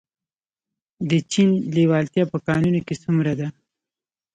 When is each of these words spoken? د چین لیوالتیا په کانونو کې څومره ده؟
د 1.09 1.11
چین 1.31 1.49
لیوالتیا 1.75 2.23
په 2.31 2.37
کانونو 2.47 2.79
کې 2.87 2.95
څومره 3.03 3.31
ده؟ 3.39 3.47